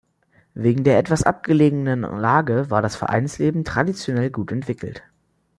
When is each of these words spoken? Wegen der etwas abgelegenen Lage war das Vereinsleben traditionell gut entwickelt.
Wegen 0.55 0.83
der 0.83 0.97
etwas 0.97 1.21
abgelegenen 1.21 2.01
Lage 2.01 2.71
war 2.71 2.81
das 2.81 2.95
Vereinsleben 2.95 3.63
traditionell 3.63 4.31
gut 4.31 4.51
entwickelt. 4.51 5.03